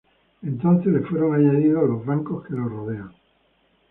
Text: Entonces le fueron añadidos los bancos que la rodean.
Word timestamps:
Entonces 0.41 0.87
le 0.91 1.01
fueron 1.01 1.35
añadidos 1.35 1.87
los 1.87 2.03
bancos 2.03 2.43
que 2.47 2.55
la 2.55 2.63
rodean. 2.63 3.13